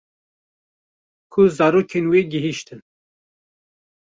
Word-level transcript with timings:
Ku 1.31 1.41
zarokên 1.57 2.05
wê 2.11 2.21
gihîştin 2.31 2.81